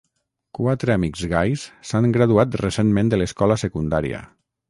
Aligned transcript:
Quatre 0.59 0.93
amics 0.93 1.25
gais 1.33 1.65
s'han 1.91 2.15
graduat 2.17 2.57
recentment 2.63 3.13
de 3.13 3.19
l'escola 3.23 3.59
secundària. 3.67 4.23